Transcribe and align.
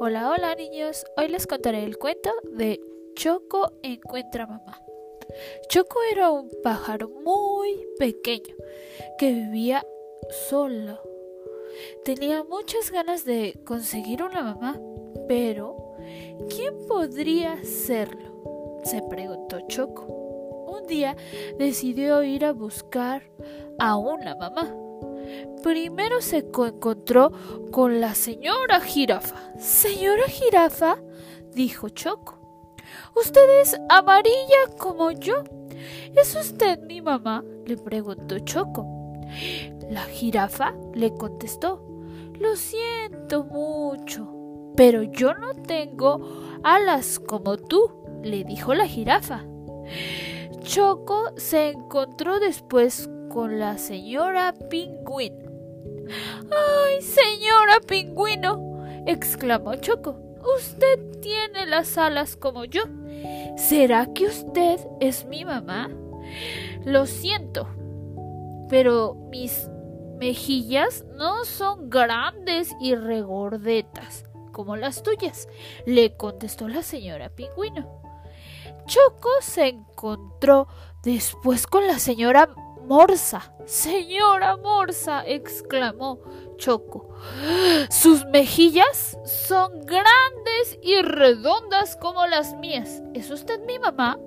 Hola, 0.00 0.30
hola 0.30 0.54
niños. 0.54 1.04
Hoy 1.16 1.26
les 1.26 1.48
contaré 1.48 1.82
el 1.82 1.98
cuento 1.98 2.30
de 2.52 2.80
Choco 3.16 3.72
encuentra 3.82 4.46
mamá. 4.46 4.80
Choco 5.68 5.98
era 6.12 6.30
un 6.30 6.48
pájaro 6.62 7.08
muy 7.08 7.84
pequeño 7.98 8.54
que 9.18 9.32
vivía 9.32 9.84
solo. 10.48 11.00
Tenía 12.04 12.44
muchas 12.44 12.92
ganas 12.92 13.24
de 13.24 13.60
conseguir 13.66 14.22
una 14.22 14.42
mamá, 14.44 14.80
pero 15.26 15.96
¿quién 16.48 16.86
podría 16.86 17.64
serlo? 17.64 18.80
se 18.84 19.02
preguntó 19.02 19.58
Choco. 19.66 20.04
Un 20.68 20.86
día 20.86 21.16
decidió 21.58 22.22
ir 22.22 22.44
a 22.44 22.52
buscar 22.52 23.24
a 23.80 23.96
una 23.96 24.36
mamá. 24.36 24.72
Primero 25.62 26.20
se 26.20 26.38
encontró 26.38 27.32
con 27.70 28.00
la 28.00 28.14
señora 28.14 28.80
jirafa. 28.80 29.52
Señora 29.58 30.24
jirafa, 30.26 30.98
dijo 31.52 31.88
Choco, 31.88 32.38
usted 33.16 33.60
es 33.60 33.76
amarilla 33.88 34.76
como 34.78 35.10
yo. 35.10 35.44
¿Es 36.16 36.34
usted 36.34 36.80
mi 36.80 37.00
mamá? 37.00 37.44
le 37.66 37.76
preguntó 37.76 38.38
Choco. 38.38 38.86
La 39.90 40.02
jirafa 40.02 40.74
le 40.94 41.12
contestó, 41.12 41.84
lo 42.38 42.56
siento 42.56 43.44
mucho, 43.44 44.72
pero 44.76 45.02
yo 45.02 45.34
no 45.34 45.54
tengo 45.54 46.20
alas 46.62 47.18
como 47.18 47.56
tú, 47.56 47.90
le 48.22 48.44
dijo 48.44 48.74
la 48.74 48.86
jirafa. 48.86 49.44
Choco 50.62 51.32
se 51.36 51.70
encontró 51.70 52.40
después 52.40 53.08
con 53.28 53.58
la 53.58 53.78
señora 53.78 54.54
pingüino. 54.70 55.50
¡Ay, 56.50 57.02
señora 57.02 57.80
pingüino! 57.86 59.02
exclamó 59.06 59.74
Choco. 59.76 60.18
Usted 60.56 61.20
tiene 61.20 61.66
las 61.66 61.98
alas 61.98 62.36
como 62.36 62.64
yo. 62.64 62.82
¿Será 63.56 64.06
que 64.12 64.26
usted 64.26 64.80
es 65.00 65.26
mi 65.26 65.44
mamá? 65.44 65.90
Lo 66.84 67.06
siento, 67.06 67.68
pero 68.68 69.14
mis 69.30 69.68
mejillas 70.18 71.04
no 71.16 71.44
son 71.44 71.90
grandes 71.90 72.74
y 72.80 72.94
regordetas 72.94 74.24
como 74.58 74.76
las 74.76 75.04
tuyas, 75.04 75.48
le 75.86 76.16
contestó 76.16 76.66
la 76.66 76.82
señora 76.82 77.28
pingüino. 77.28 78.02
Choco 78.86 79.28
se 79.40 79.68
encontró 79.68 80.66
después 81.04 81.68
con 81.68 81.86
la 81.86 82.00
señora 82.00 82.48
Morsa. 82.88 83.52
Señora 83.66 84.56
Morsa, 84.56 85.22
exclamó 85.26 86.20
Choco. 86.56 87.14
Sus 87.90 88.24
mejillas 88.26 89.18
son 89.24 89.84
grandes 89.84 90.78
y 90.82 91.00
redondas 91.02 91.96
como 91.96 92.26
las 92.26 92.54
mías. 92.56 93.02
¿Es 93.12 93.30
usted 93.30 93.60
mi 93.66 93.78
mamá? 93.78 94.18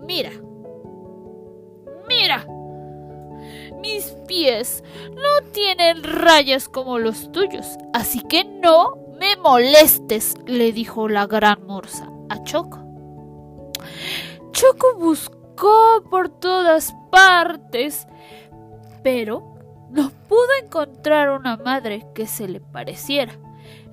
Mira. 0.00 0.32
Mira. 2.08 2.46
Mis 3.80 4.16
pies 4.26 4.82
no 5.10 5.50
tienen 5.52 6.02
rayas 6.02 6.68
como 6.68 6.98
los 6.98 7.30
tuyos, 7.30 7.66
así 7.92 8.20
que 8.22 8.44
no 8.44 8.96
me 9.18 9.36
molestes, 9.36 10.34
le 10.46 10.72
dijo 10.72 11.08
la 11.08 11.26
gran 11.26 11.66
morsa 11.66 12.10
a 12.28 12.42
Choco. 12.42 12.78
Choco 14.52 14.94
buscó 14.98 15.39
por 16.10 16.28
todas 16.28 16.94
partes, 17.10 18.06
pero 19.02 19.54
no 19.90 20.10
pudo 20.28 20.48
encontrar 20.62 21.30
una 21.30 21.56
madre 21.56 22.06
que 22.14 22.26
se 22.26 22.48
le 22.48 22.60
pareciera. 22.60 23.32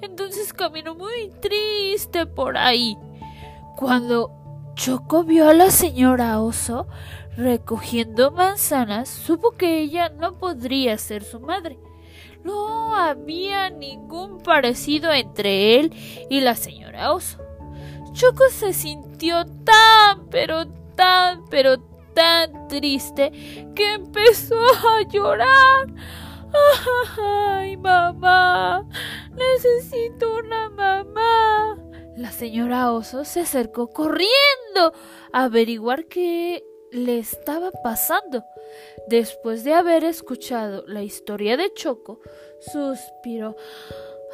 Entonces 0.01 0.53
caminó 0.53 0.95
muy 0.95 1.31
triste 1.41 2.25
por 2.25 2.57
ahí. 2.57 2.97
Cuando 3.75 4.31
Choco 4.75 5.23
vio 5.23 5.49
a 5.49 5.53
la 5.53 5.71
señora 5.71 6.39
Oso 6.39 6.87
recogiendo 7.35 8.31
manzanas, 8.31 9.09
supo 9.09 9.51
que 9.51 9.79
ella 9.79 10.09
no 10.09 10.33
podría 10.33 10.97
ser 10.97 11.23
su 11.23 11.39
madre. 11.39 11.79
No 12.43 12.95
había 12.95 13.69
ningún 13.69 14.39
parecido 14.39 15.11
entre 15.11 15.79
él 15.79 15.93
y 16.29 16.41
la 16.41 16.55
señora 16.55 17.11
Oso. 17.11 17.39
Choco 18.13 18.43
se 18.49 18.73
sintió 18.73 19.45
tan, 19.63 20.27
pero 20.29 20.65
tan, 20.97 21.45
pero 21.49 21.79
tan 22.13 22.67
triste 22.67 23.31
que 23.73 23.93
empezó 23.93 24.59
a 24.59 25.07
llorar. 25.07 25.87
¡Ay, 27.21 27.77
mamá! 27.77 28.85
Necesito 29.31 30.35
una 30.37 30.69
mamá. 30.69 31.77
La 32.17 32.31
señora 32.31 32.91
Oso 32.91 33.23
se 33.23 33.41
acercó 33.41 33.89
corriendo 33.89 34.93
a 35.31 35.43
averiguar 35.45 36.05
qué 36.05 36.65
le 36.91 37.19
estaba 37.19 37.71
pasando. 37.71 38.43
Después 39.07 39.63
de 39.63 39.73
haber 39.73 40.03
escuchado 40.03 40.83
la 40.87 41.03
historia 41.03 41.55
de 41.55 41.71
Choco, 41.73 42.19
suspiró. 42.59 43.55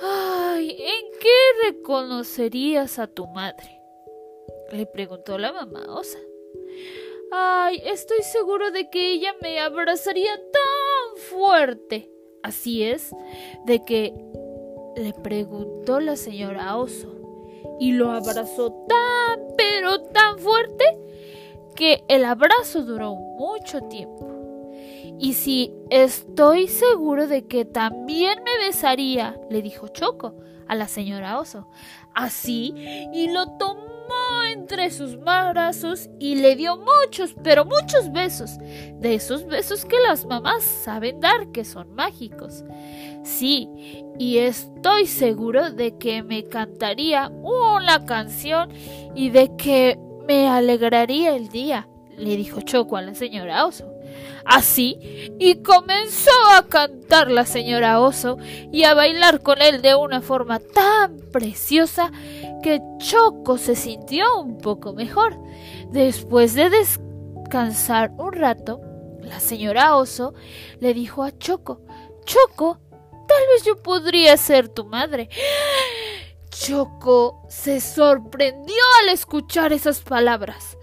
Ay, 0.02 0.72
¿en 0.72 1.20
qué 1.20 1.72
reconocerías 1.72 3.00
a 3.00 3.08
tu 3.08 3.28
madre? 3.28 3.82
le 4.72 4.86
preguntó 4.86 5.38
la 5.38 5.52
mamá 5.52 5.86
osa. 5.90 6.18
Ay, 7.32 7.82
estoy 7.86 8.22
seguro 8.22 8.72
de 8.72 8.90
que 8.90 9.14
ella 9.14 9.34
me 9.42 9.60
abrazaría 9.60 10.36
tan 10.36 11.24
fuerte. 11.30 12.12
Así 12.44 12.84
es, 12.84 13.12
de 13.66 13.84
que 13.84 14.14
le 14.96 15.14
preguntó 15.14 16.00
la 16.00 16.16
señora 16.16 16.78
oso 16.78 17.10
y 17.80 17.94
lo 17.94 18.12
abrazó 18.12 18.72
tan, 18.88 19.40
pero 19.58 20.02
tan 20.02 20.38
fuerte 20.40 20.84
que 21.76 22.04
el 22.08 22.26
abrazo 22.26 22.84
duró 22.84 23.16
mucho 23.16 23.82
tiempo. 23.82 24.30
Y 25.20 25.34
si 25.34 25.74
estoy 25.90 26.68
seguro 26.68 27.28
de 27.28 27.48
que 27.48 27.66
también 27.66 28.44
me 28.44 28.66
besaría, 28.66 29.40
le 29.50 29.62
dijo 29.62 29.88
Choco 29.88 30.36
a 30.68 30.76
la 30.76 30.88
señora 30.88 31.40
oso. 31.40 31.68
Así, 32.14 32.74
y 33.14 33.30
lo 33.30 33.58
tomó 33.58 33.93
entre 34.52 34.92
sus 34.92 35.20
brazos 35.20 36.10
y 36.20 36.36
le 36.36 36.56
dio 36.56 36.78
muchos, 36.78 37.36
pero 37.44 37.66
muchos 37.66 38.12
besos, 38.12 38.58
de 38.60 39.16
esos 39.16 39.46
besos 39.46 39.86
que 39.86 40.00
las 40.00 40.26
mamás 40.26 40.64
saben 40.64 41.20
dar, 41.20 41.52
que 41.52 41.66
son 41.66 41.94
mágicos. 41.96 42.64
Sí, 43.24 43.70
y 44.20 44.38
estoy 44.38 45.08
seguro 45.08 45.72
de 45.72 45.98
que 45.98 46.24
me 46.24 46.44
cantaría 46.44 47.30
una 47.30 48.06
canción 48.06 48.70
y 49.16 49.30
de 49.30 49.56
que 49.56 49.98
me 50.28 50.48
alegraría 50.48 51.36
el 51.36 51.50
día, 51.50 51.88
le 52.18 52.36
dijo 52.38 52.62
Choco 52.62 52.98
a 52.98 53.02
la 53.02 53.16
señora 53.16 53.66
Oso. 53.66 53.94
Así, 54.46 55.32
y 55.40 55.64
comenzó 55.64 56.32
a 56.56 56.68
cantar 56.68 57.32
la 57.32 57.46
señora 57.46 58.00
Oso 58.00 58.38
y 58.72 58.84
a 58.84 58.94
bailar 58.94 59.42
con 59.42 59.62
él 59.62 59.82
de 59.82 59.96
una 59.96 60.22
forma 60.22 60.60
tan 60.60 61.18
preciosa 61.32 62.12
que 62.62 62.82
Choco 62.98 63.58
se 63.58 63.76
sintió 63.76 64.40
un 64.40 64.58
poco 64.58 64.94
mejor. 64.94 65.38
Después 65.90 66.54
de 66.54 66.70
descansar 66.70 68.12
un 68.18 68.34
rato, 68.34 68.82
la 69.22 69.40
señora 69.40 69.96
Oso 69.96 70.34
le 70.80 70.94
dijo 70.94 71.24
a 71.24 71.38
Choco, 71.38 71.82
Choco, 72.26 72.80
tal 73.28 73.48
vez 73.54 73.64
yo 73.66 73.82
podría 73.82 74.36
ser 74.38 74.70
tu 74.70 74.86
madre. 74.86 75.30
Choco 76.50 77.46
se 77.50 77.82
sorprendió 77.82 78.76
al 79.02 79.10
escuchar 79.10 79.74
esas 79.74 80.02
palabras. 80.02 80.78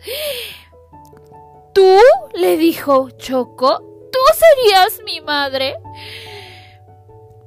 ¿Tú? 1.75 1.99
le 2.35 2.57
dijo 2.57 3.11
Choco. 3.11 3.81
¿Tú 4.13 4.19
serías 4.35 5.01
mi 5.05 5.21
madre? 5.21 5.77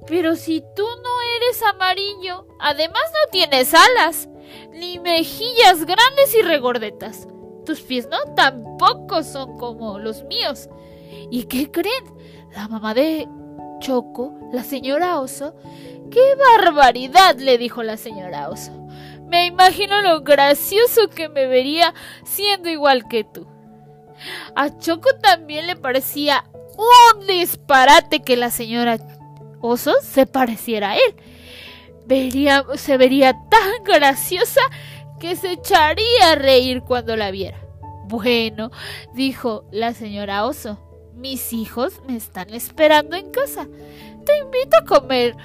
Pero 0.07 0.35
si 0.35 0.61
tú 0.75 0.83
no 0.83 1.09
eres 1.37 1.63
amarillo, 1.63 2.47
además 2.59 3.03
no 3.11 3.31
tienes 3.31 3.73
alas, 3.73 4.27
ni 4.71 4.99
mejillas 4.99 5.85
grandes 5.85 6.35
y 6.35 6.41
regordetas. 6.41 7.27
Tus 7.65 7.81
pies 7.81 8.07
no 8.09 8.17
tampoco 8.35 9.23
son 9.23 9.57
como 9.57 9.99
los 9.99 10.23
míos. 10.23 10.69
¿Y 11.31 11.45
qué 11.45 11.71
creen? 11.71 12.03
La 12.53 12.67
mamá 12.67 12.93
de 12.93 13.27
Choco, 13.79 14.33
la 14.51 14.63
señora 14.63 15.19
Oso. 15.19 15.55
¡Qué 16.11 16.35
barbaridad! 16.35 17.35
le 17.37 17.57
dijo 17.57 17.81
la 17.83 17.97
señora 17.97 18.49
Oso. 18.49 18.71
Me 19.25 19.45
imagino 19.45 20.01
lo 20.01 20.21
gracioso 20.21 21.09
que 21.09 21.29
me 21.29 21.47
vería 21.47 21.93
siendo 22.23 22.69
igual 22.69 23.07
que 23.07 23.23
tú. 23.23 23.47
A 24.55 24.77
Choco 24.77 25.09
también 25.21 25.67
le 25.67 25.75
parecía 25.75 26.43
un 26.77 27.27
disparate 27.27 28.21
que 28.21 28.37
la 28.37 28.49
señora 28.49 28.97
Oso 29.61 29.93
se 30.01 30.25
pareciera 30.25 30.91
a 30.91 30.95
él. 30.95 31.15
Vería, 32.05 32.65
se 32.75 32.97
vería 32.97 33.33
tan 33.49 33.83
graciosa 33.85 34.61
que 35.19 35.35
se 35.35 35.53
echaría 35.53 36.31
a 36.31 36.35
reír 36.35 36.81
cuando 36.81 37.15
la 37.15 37.31
viera. 37.31 37.59
Bueno, 38.05 38.71
dijo 39.13 39.65
la 39.71 39.93
señora 39.93 40.45
Oso, 40.45 40.79
mis 41.15 41.53
hijos 41.53 42.01
me 42.07 42.17
están 42.17 42.53
esperando 42.53 43.15
en 43.15 43.31
casa. 43.31 43.67
Te 44.25 44.37
invito 44.39 44.77
a 44.77 44.85
comer 44.85 45.35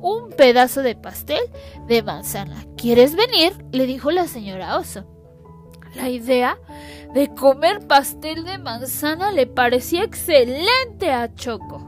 un 0.00 0.30
pedazo 0.30 0.82
de 0.82 0.94
pastel 0.94 1.42
de 1.86 2.02
manzana. 2.02 2.64
¿Quieres 2.76 3.14
venir? 3.14 3.52
le 3.72 3.86
dijo 3.86 4.10
la 4.10 4.26
señora 4.26 4.76
oso. 4.78 5.04
La 5.94 6.08
idea 6.08 6.58
de 7.12 7.34
comer 7.34 7.86
pastel 7.86 8.44
de 8.44 8.58
manzana 8.58 9.32
le 9.32 9.46
parecía 9.46 10.04
excelente 10.04 11.10
a 11.10 11.34
Choco. 11.34 11.84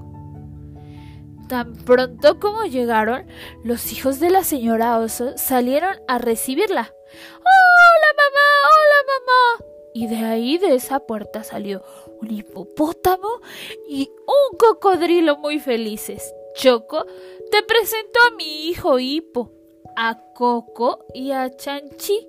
Tan 1.49 1.75
pronto 1.75 2.39
como 2.39 2.65
llegaron, 2.65 3.27
los 3.65 3.93
hijos 3.93 4.21
de 4.21 4.31
la 4.31 4.45
señora 4.45 4.99
Oso 4.99 5.37
salieron 5.37 5.97
a 6.07 6.19
recibirla. 6.19 6.95
¡Hola, 7.13 8.09
mamá! 8.17 8.69
¡Hola, 8.71 9.07
mamá! 9.09 9.67
Y 9.93 10.07
de 10.07 10.25
ahí, 10.25 10.59
de 10.59 10.77
esa 10.77 11.01
puerta, 11.01 11.43
salió 11.43 11.83
un 12.21 12.31
hipopótamo 12.31 13.41
y 13.89 14.11
un 14.27 14.57
cocodrilo 14.57 15.39
muy 15.39 15.59
felices. 15.59 16.33
Choco, 16.55 17.05
te 17.51 17.63
presento 17.65 18.21
a 18.29 18.37
mi 18.37 18.69
hijo 18.69 19.01
Hipo, 19.01 19.51
a 19.97 20.21
Coco 20.35 21.05
y 21.13 21.33
a 21.33 21.51
Chanchi. 21.51 22.29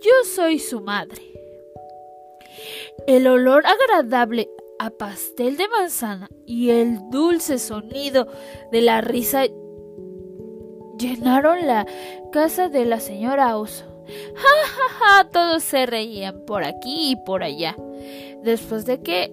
Yo 0.00 0.12
soy 0.24 0.60
su 0.60 0.80
madre. 0.80 1.35
El 3.06 3.26
olor 3.26 3.64
agradable 3.66 4.48
a 4.78 4.90
pastel 4.90 5.56
de 5.56 5.68
manzana 5.68 6.28
y 6.44 6.70
el 6.70 7.10
dulce 7.10 7.58
sonido 7.58 8.26
de 8.72 8.80
la 8.82 9.00
risa 9.00 9.44
llenaron 10.98 11.66
la 11.66 11.86
casa 12.32 12.68
de 12.68 12.84
la 12.84 13.00
señora 13.00 13.56
Oso. 13.56 13.84
¡Ja, 14.34 14.68
ja, 14.68 15.22
ja! 15.22 15.30
Todos 15.30 15.62
se 15.62 15.86
reían 15.86 16.44
por 16.46 16.64
aquí 16.64 17.12
y 17.12 17.16
por 17.16 17.42
allá. 17.42 17.76
Después 18.42 18.86
de 18.86 19.02
que 19.02 19.32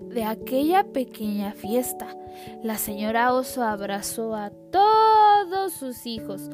de 0.00 0.24
aquella 0.24 0.84
pequeña 0.84 1.52
fiesta, 1.52 2.16
la 2.62 2.76
señora 2.76 3.32
Oso 3.32 3.62
abrazó 3.62 4.34
a 4.34 4.50
todos 4.70 5.72
sus 5.72 6.06
hijos 6.06 6.50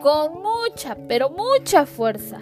con 0.00 0.42
mucha, 0.42 0.96
pero 1.08 1.30
mucha 1.30 1.86
fuerza 1.86 2.40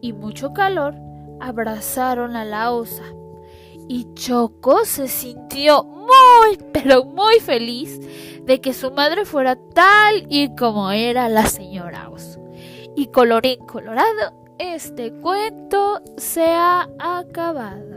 y 0.00 0.12
mucho 0.12 0.52
calor. 0.52 0.94
Abrazaron 1.40 2.36
a 2.36 2.44
la 2.44 2.72
osa 2.72 3.04
y 3.88 4.12
Choco 4.14 4.84
se 4.84 5.08
sintió 5.08 5.84
muy, 5.84 6.58
pero 6.72 7.04
muy 7.04 7.40
feliz 7.40 8.00
de 8.44 8.60
que 8.60 8.72
su 8.72 8.90
madre 8.90 9.24
fuera 9.24 9.56
tal 9.74 10.26
y 10.28 10.54
como 10.56 10.90
era 10.90 11.28
la 11.28 11.46
señora 11.46 12.08
Oso. 12.08 12.40
Y 12.94 13.08
colorín 13.08 13.64
colorado, 13.66 14.32
este 14.58 15.12
cuento 15.12 16.00
se 16.16 16.44
ha 16.44 16.88
acabado. 16.98 17.95